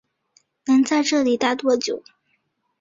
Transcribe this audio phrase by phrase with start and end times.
[0.65, 2.01] 能在这里待多久